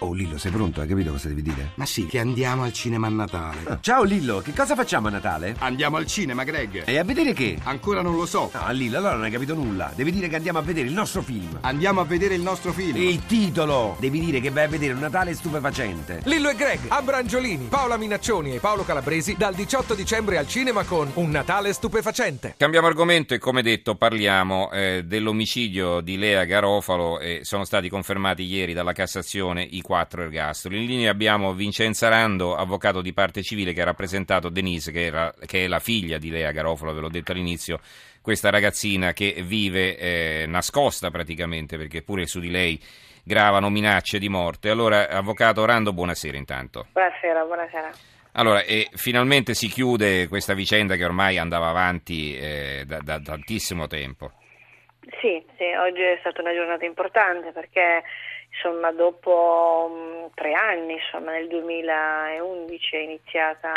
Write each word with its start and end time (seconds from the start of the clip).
Oh 0.00 0.12
Lillo, 0.12 0.38
sei 0.38 0.52
pronto? 0.52 0.80
Hai 0.80 0.86
capito 0.86 1.10
cosa 1.10 1.26
devi 1.26 1.42
dire? 1.42 1.72
Ma 1.74 1.84
sì, 1.84 2.06
che 2.06 2.20
andiamo 2.20 2.62
al 2.62 2.72
cinema 2.72 3.08
a 3.08 3.10
Natale. 3.10 3.58
Ah, 3.64 3.78
ciao 3.82 4.04
Lillo, 4.04 4.38
che 4.38 4.52
cosa 4.52 4.76
facciamo 4.76 5.08
a 5.08 5.10
Natale? 5.10 5.56
Andiamo 5.58 5.96
al 5.96 6.06
cinema, 6.06 6.44
Greg. 6.44 6.84
E 6.86 6.98
a 6.98 7.02
vedere 7.02 7.32
che? 7.32 7.58
Ancora 7.64 8.00
non 8.00 8.14
lo 8.14 8.24
so. 8.24 8.48
No, 8.54 8.70
Lillo, 8.70 8.98
allora 8.98 9.14
non 9.14 9.24
hai 9.24 9.32
capito 9.32 9.54
nulla. 9.54 9.90
Devi 9.96 10.12
dire 10.12 10.28
che 10.28 10.36
andiamo 10.36 10.60
a 10.60 10.62
vedere 10.62 10.86
il 10.86 10.92
nostro 10.92 11.20
film. 11.20 11.58
Andiamo 11.62 12.00
a 12.00 12.04
vedere 12.04 12.34
il 12.36 12.42
nostro 12.42 12.72
film. 12.72 12.96
Il 12.96 13.26
titolo! 13.26 13.96
Devi 13.98 14.20
dire 14.20 14.40
che 14.40 14.50
vai 14.50 14.64
a 14.64 14.68
vedere 14.68 14.92
un 14.92 15.00
Natale 15.00 15.34
stupefacente. 15.34 16.20
Lillo 16.26 16.48
e 16.48 16.54
Greg, 16.54 16.78
Abrangiolini, 16.86 17.66
Paola 17.68 17.96
Minaccioni 17.96 18.54
e 18.54 18.60
Paolo 18.60 18.84
Calabresi 18.84 19.34
dal 19.36 19.54
18 19.54 19.94
dicembre 19.94 20.38
al 20.38 20.46
cinema 20.46 20.84
con 20.84 21.10
Un 21.14 21.30
Natale 21.30 21.72
stupefacente. 21.72 22.54
Cambiamo 22.56 22.86
argomento 22.86 23.34
e 23.34 23.38
come 23.38 23.62
detto 23.62 23.96
parliamo 23.96 24.70
eh, 24.70 25.02
dell'omicidio 25.04 26.00
di 26.00 26.16
Lea 26.18 26.44
Garofalo 26.44 27.18
e 27.18 27.40
sono 27.42 27.64
stati 27.64 27.88
confermati 27.88 28.44
ieri 28.44 28.74
dalla 28.74 28.92
Cassazione 28.92 29.62
i 29.68 29.82
quattro 29.88 30.20
ergastoli. 30.22 30.80
In 30.80 30.84
linea 30.84 31.10
abbiamo 31.10 31.54
Vincenza 31.54 32.10
Rando, 32.10 32.54
avvocato 32.54 33.00
di 33.00 33.14
parte 33.14 33.42
civile 33.42 33.72
che 33.72 33.80
ha 33.80 33.86
rappresentato 33.86 34.50
Denise, 34.50 34.92
che, 34.92 35.06
era, 35.06 35.32
che 35.46 35.64
è 35.64 35.66
la 35.66 35.78
figlia 35.78 36.18
di 36.18 36.28
Lea 36.28 36.50
Garofalo, 36.50 36.92
ve 36.92 37.00
l'ho 37.00 37.08
detto 37.08 37.32
all'inizio, 37.32 37.80
questa 38.20 38.50
ragazzina 38.50 39.14
che 39.14 39.42
vive 39.42 39.96
eh, 39.96 40.44
nascosta 40.46 41.10
praticamente 41.10 41.78
perché 41.78 42.02
pure 42.02 42.26
su 42.26 42.38
di 42.38 42.50
lei 42.50 42.78
gravano 43.24 43.70
minacce 43.70 44.18
di 44.18 44.28
morte. 44.28 44.68
Allora, 44.68 45.08
avvocato 45.08 45.64
Rando, 45.64 45.94
buonasera 45.94 46.36
intanto. 46.36 46.88
Buonasera, 46.92 47.44
buonasera. 47.44 47.90
Allora, 48.32 48.62
e 48.64 48.90
finalmente 48.92 49.54
si 49.54 49.68
chiude 49.68 50.28
questa 50.28 50.52
vicenda 50.52 50.96
che 50.96 51.04
ormai 51.06 51.38
andava 51.38 51.68
avanti 51.68 52.36
eh, 52.36 52.84
da, 52.86 52.98
da 52.98 53.18
tantissimo 53.20 53.86
tempo. 53.86 54.32
Sì, 55.22 55.42
sì, 55.56 55.64
oggi 55.80 56.02
è 56.02 56.18
stata 56.20 56.42
una 56.42 56.52
giornata 56.52 56.84
importante 56.84 57.52
perché 57.52 58.02
insomma, 58.58 58.90
dopo 58.90 59.88
mh, 59.88 60.34
tre 60.34 60.52
anni, 60.52 60.94
insomma, 60.94 61.32
nel 61.32 61.46
2011 61.46 62.96
è 62.96 62.98
iniziata 62.98 63.72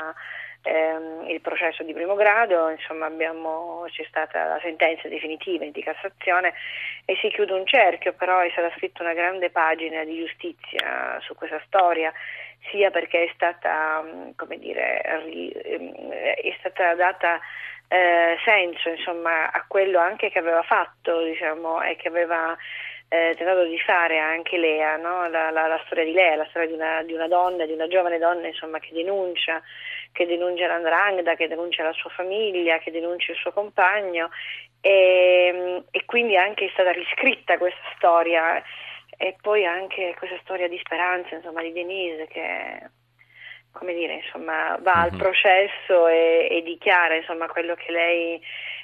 ehm, 0.64 1.30
il 1.30 1.40
processo 1.42 1.84
di 1.84 1.94
primo 1.94 2.16
grado, 2.16 2.70
insomma, 2.70 3.06
abbiamo, 3.06 3.86
c'è 3.88 4.04
stata 4.08 4.44
la 4.46 4.60
sentenza 4.62 5.08
definitiva 5.08 5.66
di 5.66 5.84
Cassazione 5.84 6.54
e 7.06 7.16
si 7.22 7.30
chiude 7.30 7.54
un 7.54 7.66
cerchio, 7.66 8.14
però 8.14 8.40
è 8.40 8.50
stata 8.52 8.74
scritta 8.76 9.04
una 9.04 9.14
grande 9.14 9.52
pagina 9.52 10.04
di 10.04 10.18
giustizia 10.18 11.20
su 11.22 11.36
questa 11.36 11.62
storia 11.68 12.12
sia 12.70 12.92
perché 12.92 13.24
è 13.24 13.32
stata, 13.34 14.04
come 14.36 14.58
dire, 14.58 15.02
è 15.02 16.56
stata 16.60 16.94
data 16.96 17.40
eh, 17.88 18.38
senso 18.46 18.90
insomma, 18.90 19.52
a 19.52 19.66
quello 19.68 20.00
anche 20.00 20.30
che 20.30 20.40
aveva 20.40 20.62
fatto 20.64 21.24
diciamo, 21.24 21.82
e 21.82 21.96
che 21.98 22.08
aveva 22.08 22.56
eh, 23.14 23.34
tentato 23.36 23.66
di 23.66 23.78
fare 23.78 24.20
anche 24.20 24.58
Lea, 24.58 24.96
no? 24.96 25.28
la, 25.28 25.50
la, 25.52 25.68
la, 25.68 25.82
storia 25.86 26.06
di 26.06 26.14
Lea, 26.14 26.38
la 26.38 26.48
storia 26.50 26.70
di 26.70 26.74
una, 26.74 27.04
di 27.04 27.12
una, 27.12 27.28
donna, 27.28 27.66
di 27.66 27.74
una 27.74 27.90
giovane 27.90 28.18
donna 28.18 28.48
insomma, 28.48 28.80
che 28.80 28.94
denuncia, 28.94 29.62
che 30.14 30.26
denuncia 30.26 30.66
l'andrangheta, 30.68 31.36
che 31.36 31.50
denuncia 31.50 31.84
la 31.84 31.92
sua 31.92 32.10
famiglia, 32.12 32.78
che 32.78 32.90
denuncia 32.90 33.34
il 33.34 33.38
suo 33.38 33.52
compagno 33.52 34.30
e, 34.80 35.84
e 35.92 36.06
quindi 36.06 36.38
anche 36.38 36.68
è 36.68 36.70
stata 36.72 36.92
riscritta 36.92 37.58
questa 37.58 37.84
storia 37.98 38.64
e 39.18 39.36
poi 39.42 39.66
anche 39.66 40.16
questa 40.18 40.40
storia 40.44 40.70
di 40.70 40.80
speranza 40.82 41.36
insomma, 41.36 41.62
di 41.64 41.74
Denise 41.74 42.28
che 42.28 42.90
come 43.74 43.94
dire, 43.94 44.16
insomma, 44.24 44.78
va 44.82 45.02
al 45.02 45.12
mhm. 45.12 45.18
processo 45.18 46.08
e, 46.08 46.48
e 46.50 46.62
dichiara 46.62 47.16
insomma, 47.16 47.48
quello 47.48 47.76
che 47.76 47.92
lei 47.92 48.42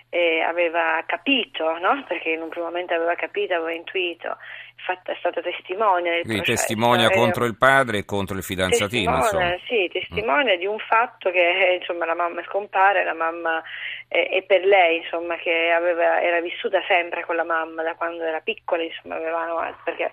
eh, 0.10 0.42
aveva 0.42 1.04
capito, 1.06 1.78
no? 1.80 2.04
perché 2.08 2.30
in 2.30 2.42
un 2.42 2.50
primo 2.50 2.68
momento 2.68 2.94
aveva 2.94 3.16
capito, 3.16 3.54
aveva 3.54 3.74
intuito, 3.74 4.38
fatta, 4.76 5.12
è 5.12 5.16
stata 5.20 5.42
testimone 5.42 6.22
Quindi 6.22 6.44
processo. 6.44 6.66
testimonia 6.66 7.10
eh, 7.10 7.14
contro 7.14 7.46
il 7.46 7.58
padre 7.58 8.00
e 8.00 8.06
contro 8.06 8.38
il 8.38 8.44
fidanzatino. 8.44 9.20
Testimone, 9.20 9.60
sì, 9.68 9.90
testimone 9.92 10.56
mm. 10.56 10.60
di 10.60 10.66
un 10.66 10.80
fatto 10.80 11.30
che 11.30 11.78
insomma, 11.80 12.06
la 12.06 12.16
mamma 12.16 12.42
scompare, 12.44 13.04
la 13.04 13.14
mamma 13.14 13.62
eh, 14.08 14.30
e 14.32 14.44
per 14.44 14.64
lei 14.64 14.98
insomma, 14.98 15.36
che 15.36 15.72
aveva, 15.72 16.22
era 16.22 16.40
vissuta 16.40 16.82
sempre 16.88 17.26
con 17.26 17.36
la 17.36 17.44
mamma 17.44 17.84
da 17.84 17.96
quando 17.96 18.24
era 18.24 18.40
piccola, 18.40 18.84
insomma, 18.84 19.16
avevano, 19.16 19.76
perché 19.84 20.12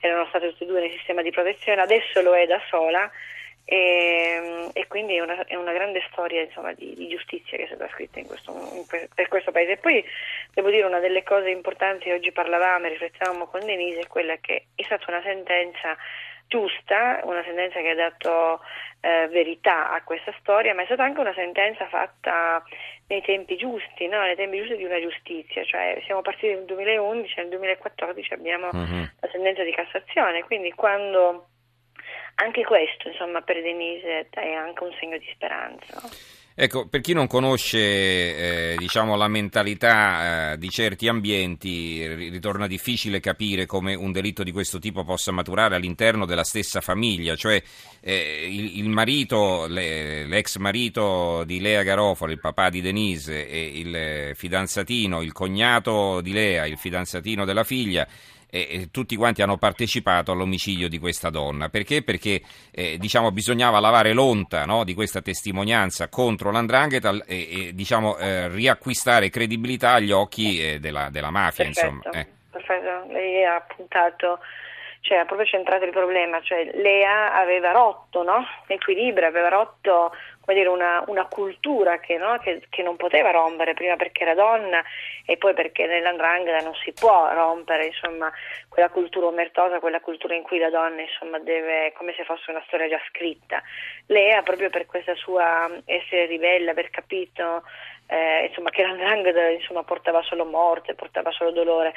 erano 0.00 0.26
state 0.26 0.48
tutte 0.50 0.64
e 0.64 0.66
due 0.66 0.80
nel 0.80 0.90
sistema 0.90 1.22
di 1.22 1.30
protezione, 1.30 1.80
adesso 1.80 2.20
lo 2.20 2.34
è 2.34 2.46
da 2.46 2.60
sola 2.68 3.10
e, 3.68 4.70
e, 4.72 4.86
quindi 4.86 5.16
è 5.16 5.20
una, 5.20 5.44
è 5.44 5.56
una 5.56 5.72
grande 5.72 6.00
storia 6.12 6.40
insomma, 6.40 6.72
di, 6.72 6.94
di, 6.94 7.08
giustizia 7.08 7.56
che 7.56 7.64
è 7.64 7.66
stata 7.66 7.88
scritta 7.92 8.20
in 8.20 8.26
questo, 8.26 8.52
in, 8.52 8.84
per 9.12 9.26
questo 9.26 9.50
paese. 9.50 9.72
E 9.72 9.76
poi 9.78 10.04
devo 10.54 10.70
dire 10.70 10.86
una 10.86 11.00
delle 11.00 11.24
cose 11.24 11.50
importanti, 11.50 12.12
oggi 12.12 12.30
parlavamo 12.30 12.86
e 12.86 12.90
riflettevamo 12.90 13.46
con 13.46 13.66
Denise, 13.66 14.00
è 14.00 14.06
quella 14.06 14.36
che 14.36 14.66
è 14.72 14.82
stata 14.84 15.06
una 15.08 15.20
sentenza 15.22 15.96
giusta, 16.46 17.18
una 17.24 17.42
sentenza 17.42 17.80
che 17.80 17.90
ha 17.90 17.94
dato 17.96 18.60
eh, 19.00 19.26
verità 19.32 19.90
a 19.90 20.04
questa 20.04 20.32
storia, 20.38 20.72
ma 20.72 20.82
è 20.82 20.84
stata 20.84 21.02
anche 21.02 21.18
una 21.18 21.34
sentenza 21.34 21.88
fatta 21.88 22.62
nei 23.08 23.20
tempi 23.22 23.56
giusti, 23.56 24.06
no? 24.06 24.20
nei 24.22 24.36
tempi 24.36 24.58
giusti 24.58 24.76
di 24.76 24.84
una 24.84 25.00
giustizia, 25.00 25.64
cioè 25.64 26.00
siamo 26.04 26.22
partiti 26.22 26.54
nel 26.54 26.66
2011, 26.66 27.34
nel 27.38 27.48
2014 27.48 28.32
abbiamo 28.32 28.68
uh-huh. 28.68 29.10
la 29.18 29.28
sentenza 29.32 29.64
di 29.64 29.72
Cassazione, 29.72 30.44
quindi 30.44 30.70
quando 30.70 31.48
anche 32.36 32.64
questo, 32.64 33.08
insomma, 33.08 33.40
per 33.42 33.62
Denise 33.62 34.28
è 34.30 34.52
anche 34.52 34.82
un 34.82 34.90
segno 34.98 35.18
di 35.18 35.26
speranza. 35.32 36.02
Ecco, 36.58 36.86
per 36.88 37.02
chi 37.02 37.12
non 37.12 37.26
conosce 37.26 37.78
eh, 37.78 38.74
diciamo, 38.78 39.14
la 39.14 39.28
mentalità 39.28 40.52
eh, 40.52 40.58
di 40.58 40.70
certi 40.70 41.06
ambienti, 41.06 42.06
ritorna 42.30 42.66
difficile 42.66 43.20
capire 43.20 43.66
come 43.66 43.94
un 43.94 44.10
delitto 44.10 44.42
di 44.42 44.52
questo 44.52 44.78
tipo 44.78 45.04
possa 45.04 45.32
maturare 45.32 45.76
all'interno 45.76 46.24
della 46.24 46.44
stessa 46.44 46.80
famiglia, 46.80 47.36
cioè 47.36 47.62
eh, 48.00 48.46
il, 48.50 48.78
il, 48.78 48.88
marito, 48.88 49.66
le, 49.66 50.24
l'ex 50.24 50.56
marito 50.56 51.44
di 51.44 51.60
Lea 51.60 51.82
Garofalo, 51.82 52.32
il 52.32 52.40
papà 52.40 52.70
di 52.70 52.80
Denise 52.80 53.46
e 53.46 53.72
il 53.74 54.30
fidanzatino, 54.34 55.20
il 55.20 55.32
cognato 55.32 56.22
di 56.22 56.32
Lea, 56.32 56.64
il 56.64 56.78
fidanzatino 56.78 57.44
della 57.44 57.64
figlia 57.64 58.08
e, 58.50 58.88
tutti 58.90 59.16
quanti 59.16 59.42
hanno 59.42 59.56
partecipato 59.56 60.32
all'omicidio 60.32 60.88
di 60.88 60.98
questa 60.98 61.30
donna. 61.30 61.68
Perché? 61.68 62.02
Perché 62.02 62.42
eh, 62.70 62.96
diciamo, 62.98 63.30
bisognava 63.32 63.80
lavare 63.80 64.12
l'onta 64.12 64.64
no, 64.64 64.84
di 64.84 64.94
questa 64.94 65.20
testimonianza 65.20 66.08
contro 66.08 66.50
l'andrangheta 66.50 67.12
e, 67.26 67.68
e 67.68 67.74
diciamo, 67.74 68.16
eh, 68.18 68.48
riacquistare 68.48 69.30
credibilità 69.30 69.92
agli 69.92 70.12
occhi 70.12 70.60
eh, 70.60 70.80
della, 70.80 71.08
della, 71.10 71.30
mafia. 71.30 71.64
Perfetto, 71.64 71.86
insomma. 71.86 72.18
Eh. 72.18 72.26
perfetto. 72.50 73.12
Lei 73.12 73.44
ha 73.44 73.60
puntato 73.60 74.38
cioè 75.06 75.18
ha 75.18 75.24
proprio 75.24 75.46
centrato 75.46 75.84
il 75.84 75.92
problema, 75.92 76.40
cioè 76.42 76.68
Lea 76.74 77.32
aveva 77.34 77.70
rotto 77.70 78.24
no? 78.24 78.44
l'equilibrio, 78.66 79.28
aveva 79.28 79.48
rotto 79.48 80.12
dire, 80.46 80.68
una, 80.68 81.04
una, 81.06 81.26
cultura 81.26 82.00
che, 82.00 82.16
no? 82.16 82.38
che, 82.38 82.66
che, 82.68 82.82
non 82.82 82.96
poteva 82.96 83.30
rompere, 83.30 83.74
prima 83.74 83.94
perché 83.94 84.22
era 84.22 84.34
donna 84.34 84.82
e 85.24 85.36
poi 85.36 85.54
perché 85.54 85.86
nell'andrangheta 85.86 86.64
non 86.64 86.74
si 86.74 86.92
può 86.92 87.32
rompere 87.32 87.86
insomma, 87.86 88.32
quella 88.68 88.88
cultura 88.88 89.26
omertosa, 89.26 89.78
quella 89.78 90.00
cultura 90.00 90.34
in 90.34 90.42
cui 90.42 90.58
la 90.58 90.70
donna 90.70 91.00
insomma, 91.00 91.38
deve, 91.38 91.92
come 91.96 92.12
se 92.16 92.24
fosse 92.24 92.50
una 92.50 92.62
storia 92.66 92.88
già 92.88 93.00
scritta. 93.08 93.62
Lea 94.06 94.42
proprio 94.42 94.70
per 94.70 94.86
questa 94.86 95.14
sua 95.14 95.70
essere 95.84 96.26
ribelle, 96.26 96.70
aver 96.70 96.90
capito 96.90 97.62
eh, 98.06 98.46
insomma, 98.48 98.70
che 98.70 98.82
l'andrangheta 98.82 99.48
insomma, 99.48 99.82
portava 99.82 100.22
solo 100.22 100.44
morte, 100.44 100.94
portava 100.94 101.30
solo 101.32 101.50
dolore 101.50 101.92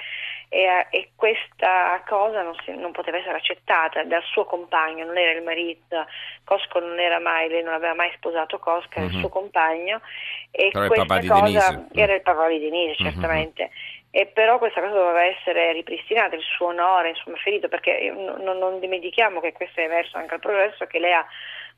e, 0.50 0.64
eh, 0.64 0.88
e 0.90 1.10
questa 1.16 2.02
cosa 2.08 2.42
non, 2.42 2.56
si, 2.64 2.76
non, 2.76 2.92
poteva 2.92 3.18
essere 3.18 3.38
accettata 3.38 4.04
dal 4.04 4.24
suo 4.24 4.46
compagno, 4.46 5.06
non 5.06 5.18
era 5.18 5.38
il 5.38 5.44
marito, 5.44 6.06
Cosco 6.44 6.80
non 6.80 7.00
era 7.00 7.20
mai, 7.20 7.50
lei 7.50 7.62
non 7.64 7.74
aveva 7.74 7.94
mai 7.94 8.12
sposato 8.16 8.58
Cosco, 8.58 8.90
era 8.94 9.02
mm-hmm. 9.02 9.10
il 9.10 9.16
mhm. 9.16 9.20
suo 9.22 9.30
compagno 9.30 10.02
e 10.52 10.70
Però 10.72 10.88
questa 10.88 11.20
cosa 11.28 11.88
era 11.94 12.14
il 12.16 12.22
papà 12.22 12.48
di 12.48 12.60
Denise 12.60 12.96
mhm. 12.98 13.10
certamente. 13.10 13.64
Mm-hmm. 13.64 13.98
E 14.12 14.26
però 14.26 14.58
questa 14.58 14.82
cosa 14.82 14.94
doveva 14.96 15.24
essere 15.24 15.72
ripristinata, 15.72 16.36
il 16.36 16.42
suo 16.42 16.70
onore, 16.70 17.10
insomma, 17.10 17.38
ferito, 17.38 17.68
perché 17.68 18.12
non, 18.12 18.58
non 18.58 18.80
dimentichiamo 18.80 19.40
che 19.40 19.52
questo 19.52 19.82
è 19.82 19.84
emerso 19.84 20.18
anche 20.18 20.34
al 20.34 20.40
progresso, 20.40 20.88
che 20.88 20.98
lei 20.98 21.14
ha 21.14 21.24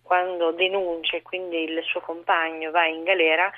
quando 0.01 0.51
denuncia 0.51 1.15
e 1.17 1.21
quindi 1.21 1.63
il 1.63 1.81
suo 1.83 2.01
compagno 2.01 2.71
va 2.71 2.85
in 2.85 3.03
galera, 3.03 3.51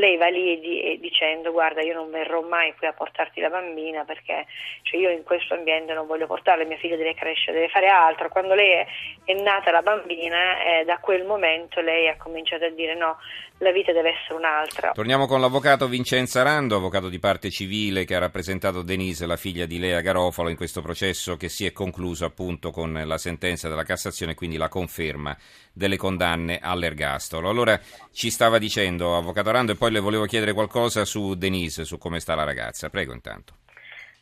lei 0.00 0.16
va 0.16 0.26
lì 0.26 0.52
e, 0.52 0.58
di, 0.58 0.98
dicendo 1.00 1.52
guarda 1.52 1.82
io 1.82 1.94
non 1.94 2.10
verrò 2.10 2.40
mai 2.40 2.74
qui 2.76 2.88
a 2.88 2.92
portarti 2.92 3.40
la 3.40 3.50
bambina 3.50 4.04
perché 4.04 4.46
cioè, 4.82 4.98
io 4.98 5.10
in 5.10 5.22
questo 5.22 5.54
ambiente 5.54 5.92
non 5.92 6.06
voglio 6.06 6.26
portarla, 6.26 6.64
mia 6.64 6.78
figlia 6.78 6.96
deve 6.96 7.14
crescere, 7.14 7.58
deve 7.58 7.68
fare 7.68 7.86
altro. 7.86 8.28
Quando 8.28 8.54
lei 8.54 8.70
è, 8.72 8.86
è 9.24 9.34
nata 9.34 9.70
la 9.70 9.82
bambina, 9.82 10.62
eh, 10.62 10.84
da 10.84 10.98
quel 10.98 11.24
momento 11.24 11.80
lei 11.80 12.08
ha 12.08 12.16
cominciato 12.16 12.64
a 12.64 12.70
dire 12.70 12.94
no, 12.94 13.18
la 13.60 13.72
vita 13.72 13.92
deve 13.92 14.10
essere 14.10 14.34
un'altra. 14.34 14.92
Torniamo 14.92 15.26
con 15.26 15.40
l'avvocato 15.40 15.86
Vincenzo 15.86 16.38
Arando, 16.38 16.76
avvocato 16.76 17.08
di 17.08 17.18
parte 17.18 17.50
civile 17.50 18.04
che 18.04 18.14
ha 18.14 18.18
rappresentato 18.18 18.82
Denise, 18.82 19.26
la 19.26 19.36
figlia 19.36 19.66
di 19.66 19.78
Lea 19.78 20.00
Garofalo, 20.00 20.48
in 20.48 20.56
questo 20.56 20.80
processo 20.80 21.36
che 21.36 21.48
si 21.48 21.66
è 21.66 21.72
concluso 21.72 22.24
appunto 22.24 22.70
con 22.70 22.92
la 23.04 23.18
sentenza 23.18 23.68
della 23.68 23.84
Cassazione 23.84 24.34
quindi 24.34 24.56
la 24.56 24.68
conferma 24.68 25.36
delle 25.72 25.96
condanne 25.96 26.58
all'ergastolo. 26.60 27.48
Allora 27.48 27.78
ci 28.12 28.30
stava 28.30 28.58
dicendo, 28.58 29.16
avvocato 29.16 29.50
Arando, 29.50 29.72
e 29.72 29.76
poi 29.76 29.90
le 29.92 30.00
volevo 30.00 30.24
chiedere 30.24 30.52
qualcosa 30.52 31.04
su 31.04 31.34
Denise, 31.34 31.84
su 31.84 31.98
come 31.98 32.20
sta 32.20 32.34
la 32.34 32.44
ragazza. 32.44 32.88
Prego 32.88 33.12
intanto. 33.12 33.54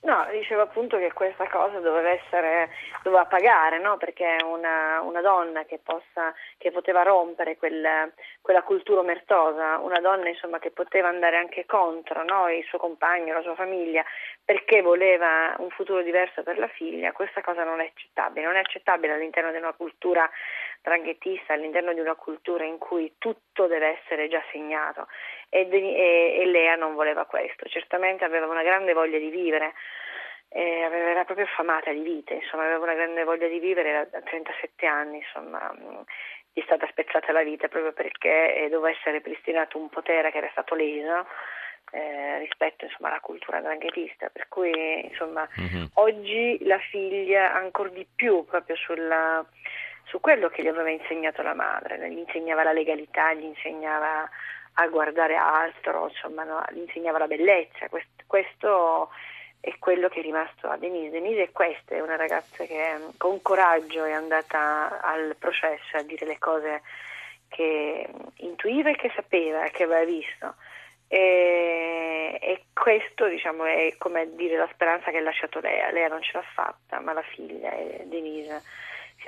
No, 0.00 0.28
dicevo 0.30 0.62
appunto 0.62 0.96
che 0.96 1.12
questa 1.12 1.48
cosa 1.48 1.80
doveva 1.80 2.10
essere, 2.10 2.70
doveva 3.02 3.24
pagare, 3.26 3.80
no? 3.80 3.96
Perché 3.96 4.36
una, 4.44 5.00
una 5.00 5.20
donna 5.20 5.64
che, 5.64 5.80
possa, 5.82 6.32
che 6.56 6.70
poteva 6.70 7.02
rompere 7.02 7.56
quel, 7.56 8.12
quella 8.40 8.62
cultura 8.62 9.00
omertosa, 9.00 9.78
una 9.78 9.98
donna 9.98 10.28
insomma 10.28 10.60
che 10.60 10.70
poteva 10.70 11.08
andare 11.08 11.36
anche 11.36 11.66
contro 11.66 12.22
no? 12.22 12.48
il 12.48 12.64
suo 12.64 12.78
compagno, 12.78 13.34
la 13.34 13.42
sua 13.42 13.56
famiglia, 13.56 14.04
perché 14.44 14.82
voleva 14.82 15.56
un 15.58 15.68
futuro 15.70 16.00
diverso 16.02 16.44
per 16.44 16.58
la 16.58 16.68
figlia, 16.68 17.10
questa 17.10 17.40
cosa 17.40 17.64
non 17.64 17.80
è 17.80 17.86
accettabile, 17.86 18.46
non 18.46 18.54
è 18.54 18.60
accettabile 18.60 19.14
all'interno 19.14 19.50
di 19.50 19.58
una 19.58 19.72
cultura 19.72 20.30
dranghettista, 20.88 21.52
all'interno 21.52 21.92
di 21.92 22.00
una 22.00 22.14
cultura 22.14 22.64
in 22.64 22.78
cui 22.78 23.14
tutto 23.18 23.66
deve 23.66 23.98
essere 24.00 24.28
già 24.28 24.42
segnato. 24.50 25.06
E, 25.48 25.68
e, 25.70 26.40
e 26.40 26.44
Lea 26.46 26.74
non 26.74 26.94
voleva 26.94 27.24
questo, 27.26 27.66
certamente 27.66 28.24
aveva 28.24 28.46
una 28.46 28.62
grande 28.62 28.92
voglia 28.92 29.18
di 29.18 29.30
vivere, 29.30 29.74
eh, 30.50 30.88
era 30.90 31.24
proprio 31.24 31.46
affamata 31.46 31.92
di 31.92 32.00
vita, 32.00 32.34
insomma, 32.34 32.64
aveva 32.64 32.82
una 32.82 32.94
grande 32.94 33.24
voglia 33.24 33.48
di 33.48 33.58
vivere, 33.58 34.08
a 34.12 34.20
37 34.20 34.86
anni, 34.86 35.18
insomma, 35.18 35.72
mh, 35.72 36.04
gli 36.52 36.60
è 36.60 36.64
stata 36.64 36.86
spezzata 36.88 37.32
la 37.32 37.42
vita 37.42 37.68
proprio 37.68 37.92
perché 37.92 38.56
eh, 38.56 38.68
doveva 38.68 38.90
essere 38.96 39.20
pristinato 39.20 39.78
un 39.78 39.88
potere 39.88 40.30
che 40.30 40.38
era 40.38 40.48
stato 40.50 40.74
leso 40.74 41.26
eh, 41.90 42.38
rispetto 42.38 42.84
insomma, 42.84 43.08
alla 43.08 43.20
cultura 43.20 43.60
dranghetista, 43.60 44.28
per 44.30 44.48
cui 44.48 45.06
insomma, 45.06 45.48
mm-hmm. 45.60 45.84
oggi 45.94 46.58
la 46.62 46.78
figlia 46.78 47.54
ancora 47.54 47.90
di 47.90 48.06
più 48.14 48.44
proprio 48.44 48.76
sulla, 48.76 49.44
su 50.08 50.20
quello 50.20 50.48
che 50.48 50.62
gli 50.62 50.68
aveva 50.68 50.90
insegnato 50.90 51.42
la 51.42 51.54
madre, 51.54 52.10
gli 52.10 52.18
insegnava 52.18 52.62
la 52.62 52.72
legalità, 52.72 53.32
gli 53.34 53.44
insegnava 53.44 54.28
a 54.74 54.86
guardare 54.88 55.36
altro, 55.36 56.08
insomma, 56.08 56.44
no? 56.44 56.64
gli 56.70 56.78
insegnava 56.78 57.18
la 57.18 57.26
bellezza. 57.26 57.88
Questo, 57.88 58.24
questo, 58.26 59.10
è 59.60 59.76
quello 59.78 60.08
che 60.08 60.20
è 60.20 60.22
rimasto 60.22 60.68
a 60.68 60.76
Denise. 60.76 61.10
Denise 61.10 61.42
è 61.44 61.52
questa, 61.52 61.94
è 61.94 62.00
una 62.00 62.16
ragazza 62.16 62.64
che 62.64 62.96
con 63.16 63.42
coraggio 63.42 64.04
è 64.04 64.12
andata 64.12 65.00
al 65.00 65.36
processo 65.38 65.96
a 65.96 66.02
dire 66.02 66.26
le 66.26 66.38
cose 66.38 66.82
che 67.48 68.08
intuiva 68.36 68.90
e 68.90 68.96
che 68.96 69.10
sapeva 69.14 69.64
e 69.64 69.70
che 69.70 69.82
aveva 69.82 70.04
visto. 70.04 70.54
E, 71.08 72.38
e, 72.40 72.64
questo 72.72 73.26
diciamo, 73.26 73.64
è 73.64 73.94
come 73.98 74.34
dire 74.36 74.56
la 74.56 74.68
speranza 74.72 75.10
che 75.10 75.18
ha 75.18 75.22
lasciato 75.22 75.58
Lea. 75.60 75.90
Lea 75.90 76.08
non 76.08 76.22
ce 76.22 76.32
l'ha 76.34 76.44
fatta, 76.54 77.00
ma 77.00 77.12
la 77.12 77.22
figlia, 77.22 77.70
Denise 78.04 78.62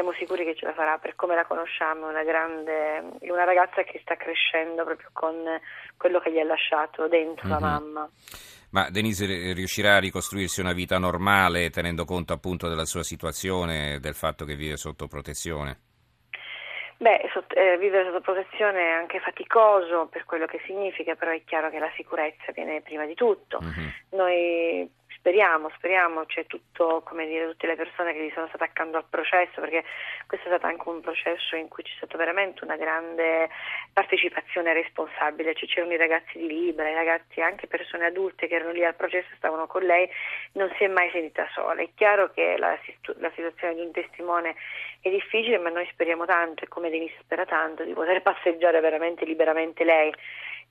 siamo 0.00 0.12
sicuri 0.14 0.44
che 0.44 0.56
ce 0.56 0.64
la 0.64 0.72
farà 0.72 0.96
per 0.96 1.14
come 1.14 1.34
la 1.34 1.44
conosciamo, 1.44 2.08
una, 2.08 2.22
grande, 2.22 3.02
una 3.20 3.44
ragazza 3.44 3.82
che 3.82 4.00
sta 4.00 4.16
crescendo 4.16 4.82
proprio 4.84 5.10
con 5.12 5.34
quello 5.98 6.20
che 6.20 6.32
gli 6.32 6.38
ha 6.38 6.44
lasciato 6.44 7.06
dentro 7.06 7.46
mm-hmm. 7.46 7.60
la 7.60 7.68
mhm. 7.68 7.84
mamma. 7.84 8.10
Ma 8.70 8.88
Denise 8.88 9.26
riuscirà 9.52 9.96
a 9.96 10.00
ricostruirsi 10.00 10.60
una 10.60 10.72
vita 10.72 10.96
normale 10.98 11.68
tenendo 11.68 12.04
conto 12.06 12.32
appunto 12.32 12.68
della 12.68 12.86
sua 12.86 13.02
situazione 13.02 13.94
e 13.94 14.00
del 14.00 14.14
fatto 14.14 14.46
che 14.46 14.54
vive 14.54 14.76
sotto 14.76 15.06
protezione? 15.06 15.78
Beh, 16.96 17.28
sotto, 17.32 17.54
eh, 17.54 17.76
vivere 17.78 18.04
sotto 18.04 18.20
protezione 18.20 18.78
è 18.78 18.90
anche 18.92 19.20
faticoso 19.20 20.06
per 20.06 20.24
quello 20.24 20.46
che 20.46 20.60
significa, 20.64 21.14
però 21.14 21.32
è 21.32 21.42
chiaro 21.44 21.68
che 21.68 21.78
la 21.78 21.90
sicurezza 21.96 22.52
viene 22.54 22.80
prima 22.80 23.04
di 23.06 23.14
tutto. 23.14 23.58
Mm-hmm. 23.62 23.88
Noi 24.10 24.90
speriamo, 25.20 25.70
speriamo, 25.76 26.24
c'è 26.24 26.46
tutto, 26.46 27.02
come 27.04 27.26
dire, 27.26 27.46
tutte 27.48 27.66
le 27.66 27.76
persone 27.76 28.14
che 28.14 28.24
gli 28.24 28.32
sono 28.32 28.48
state 28.48 28.64
accanto 28.64 28.96
al 28.96 29.04
processo, 29.08 29.60
perché 29.60 29.84
questo 30.26 30.46
è 30.46 30.50
stato 30.50 30.66
anche 30.66 30.88
un 30.88 31.00
processo 31.00 31.56
in 31.56 31.68
cui 31.68 31.82
c'è 31.82 31.92
stata 31.96 32.16
veramente 32.16 32.64
una 32.64 32.76
grande 32.76 33.50
partecipazione 33.92 34.72
responsabile, 34.72 35.54
cioè, 35.54 35.68
c'erano 35.68 35.92
i 35.92 35.98
ragazzi 35.98 36.38
di 36.38 36.46
Libra, 36.46 36.88
i 36.88 36.94
ragazzi, 36.94 37.42
anche 37.42 37.66
persone 37.66 38.06
adulte 38.06 38.48
che 38.48 38.54
erano 38.54 38.72
lì 38.72 38.82
al 38.82 38.94
processo, 38.94 39.28
stavano 39.36 39.66
con 39.66 39.82
lei, 39.82 40.08
non 40.52 40.72
si 40.78 40.84
è 40.84 40.88
mai 40.88 41.10
sentita 41.10 41.46
sola. 41.52 41.82
È 41.82 41.88
chiaro 41.94 42.30
che 42.30 42.56
la, 42.56 42.78
la 43.18 43.30
situazione 43.34 43.74
di 43.74 43.82
un 43.82 43.92
testimone 43.92 44.56
è 45.02 45.10
difficile, 45.10 45.58
ma 45.58 45.68
noi 45.68 45.86
speriamo 45.92 46.24
tanto, 46.24 46.64
e 46.64 46.68
come 46.68 46.88
Denise 46.88 47.16
spera 47.20 47.44
tanto, 47.44 47.84
di 47.84 47.92
poter 47.92 48.22
passeggiare 48.24 48.80
veramente 48.80 49.26
liberamente 49.26 49.84
lei 49.84 50.10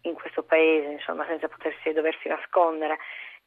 in 0.04 0.14
questo 0.14 0.42
paese, 0.42 0.90
insomma, 0.90 1.26
senza 1.28 1.48
potersi 1.48 1.92
doversi 1.92 2.30
nascondere 2.30 2.98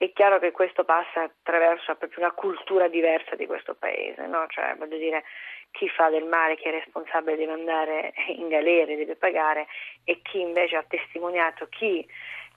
è 0.04 0.12
chiaro 0.12 0.40
che 0.40 0.50
questo 0.50 0.84
passa 0.84 1.22
attraverso 1.22 1.94
proprio 1.94 2.24
una 2.24 2.32
cultura 2.32 2.88
diversa 2.88 3.36
di 3.36 3.46
questo 3.46 3.74
paese, 3.74 4.26
no? 4.26 4.46
cioè, 4.48 4.74
voglio 4.76 4.96
dire, 4.96 5.22
chi 5.70 5.88
fa 5.88 6.08
del 6.08 6.24
male, 6.24 6.56
chi 6.56 6.64
è 6.64 6.70
responsabile 6.72 7.36
deve 7.36 7.52
andare 7.52 8.12
in 8.34 8.48
galera, 8.48 8.94
deve 8.96 9.14
pagare 9.14 9.68
e 10.02 10.20
chi 10.22 10.40
invece 10.40 10.76
ha 10.76 10.84
testimoniato, 10.86 11.68
chi 11.68 12.04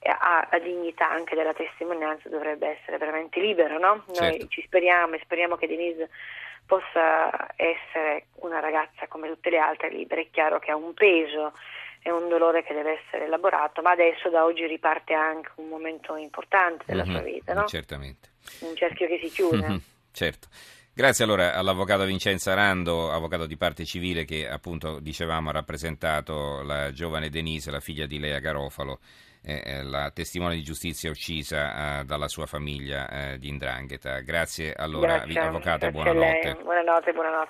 ha 0.02 0.46
la 0.50 0.58
dignità 0.58 1.08
anche 1.08 1.36
della 1.36 1.54
testimonianza 1.54 2.28
dovrebbe 2.28 2.78
essere 2.78 2.98
veramente 2.98 3.38
libero, 3.38 3.78
no? 3.78 4.02
Noi 4.06 4.14
certo. 4.32 4.46
ci 4.48 4.62
speriamo 4.62 5.14
e 5.14 5.20
speriamo 5.22 5.54
che 5.54 5.68
Denise 5.68 6.10
possa 6.66 7.30
essere 7.54 8.26
una 8.40 8.58
ragazza 8.58 9.06
come 9.06 9.28
tutte 9.28 9.50
le 9.50 9.58
altre 9.58 9.88
libere, 9.90 10.22
è 10.22 10.30
chiaro 10.30 10.58
che 10.58 10.72
ha 10.72 10.76
un 10.76 10.94
peso 10.94 11.52
è 12.06 12.10
un 12.10 12.28
dolore 12.28 12.62
che 12.62 12.72
deve 12.72 13.00
essere 13.02 13.24
elaborato, 13.24 13.82
ma 13.82 13.90
adesso 13.90 14.30
da 14.30 14.44
oggi 14.44 14.64
riparte 14.64 15.12
anche 15.12 15.50
un 15.56 15.66
momento 15.66 16.14
importante 16.14 16.84
della 16.86 17.04
mm-hmm, 17.04 17.12
sua 17.12 17.22
vita, 17.22 17.52
no? 17.52 17.66
Certamente. 17.66 18.28
Un 18.60 18.76
cerchio 18.76 19.08
che 19.08 19.18
si 19.20 19.28
chiude. 19.28 19.66
Mm-hmm, 19.66 19.76
certo. 20.12 20.46
Grazie 20.94 21.24
allora 21.24 21.52
all'avvocato 21.54 22.04
Vincenzo 22.04 22.50
Arando, 22.50 23.10
avvocato 23.10 23.46
di 23.46 23.56
parte 23.56 23.84
civile 23.84 24.24
che 24.24 24.48
appunto 24.48 25.00
dicevamo 25.00 25.50
ha 25.50 25.52
rappresentato 25.52 26.62
la 26.62 26.92
giovane 26.92 27.28
Denise, 27.28 27.72
la 27.72 27.80
figlia 27.80 28.06
di 28.06 28.20
Lea 28.20 28.38
Garofalo, 28.38 29.00
eh, 29.42 29.82
la 29.82 30.10
testimone 30.12 30.54
di 30.54 30.62
giustizia 30.62 31.10
uccisa 31.10 32.00
eh, 32.00 32.04
dalla 32.04 32.28
sua 32.28 32.46
famiglia 32.46 33.08
eh, 33.08 33.38
di 33.38 33.48
Indrangheta. 33.48 34.20
Grazie 34.20 34.72
allora, 34.72 35.18
grazie, 35.18 35.40
avvocato, 35.40 35.90
grazie 35.90 35.90
buonanotte. 35.90 36.62
Buonanotte, 36.62 37.12
buonanotte. 37.12 37.44